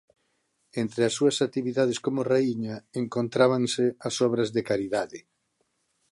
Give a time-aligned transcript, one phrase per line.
[0.81, 5.19] Entre as súas actividades como raíña encontrábanse as obras de caridade.